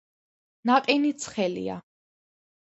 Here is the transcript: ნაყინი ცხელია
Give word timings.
ნაყინი 0.69 1.13
ცხელია 1.25 1.79